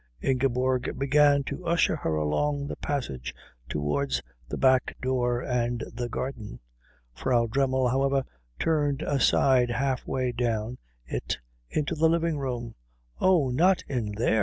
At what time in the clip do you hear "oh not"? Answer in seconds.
13.19-13.83